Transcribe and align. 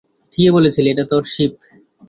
ঠিকই 0.33 0.51
বলেছিলিস, 0.51 0.91
এটা 0.93 1.03
তোর 1.11 1.23
শিপ। 1.33 1.51